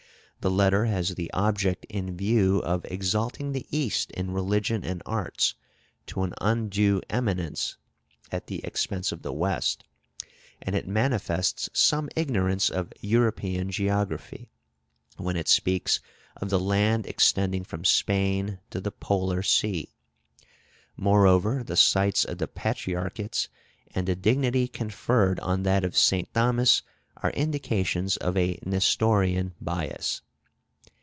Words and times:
The 0.43 0.49
letter 0.49 0.85
has 0.85 1.09
the 1.13 1.31
object 1.33 1.85
in 1.87 2.17
view 2.17 2.63
of 2.63 2.83
exalting 2.85 3.51
the 3.51 3.67
East 3.69 4.09
in 4.13 4.31
religion 4.31 4.83
and 4.83 5.03
arts 5.05 5.53
to 6.07 6.23
an 6.23 6.33
undue 6.41 6.99
eminence 7.11 7.77
at 8.31 8.47
the 8.47 8.65
expense 8.65 9.11
of 9.11 9.21
the 9.21 9.31
West, 9.31 9.83
and 10.59 10.75
it 10.75 10.87
manifests 10.87 11.69
some 11.73 12.09
ignorance 12.15 12.71
of 12.71 12.91
European 13.01 13.69
geography, 13.69 14.49
when 15.17 15.35
it 15.37 15.47
speaks 15.47 15.99
of 16.35 16.49
the 16.49 16.59
land 16.59 17.05
extending 17.05 17.63
from 17.63 17.85
Spain 17.85 18.57
to 18.71 18.81
the 18.81 18.91
Polar 18.91 19.43
Sea. 19.43 19.93
Moreover, 20.97 21.63
the 21.63 21.77
sites 21.77 22.25
of 22.25 22.39
the 22.39 22.47
patriarchates, 22.47 23.47
and 23.93 24.07
the 24.07 24.15
dignity 24.15 24.67
conferred 24.67 25.39
on 25.41 25.61
that 25.61 25.83
of 25.83 25.95
St. 25.95 26.33
Thomas, 26.33 26.81
are 27.17 27.29
indications 27.29 28.17
of 28.17 28.35
a 28.35 28.57
Nestorian 28.65 29.53
bias. 29.61 30.23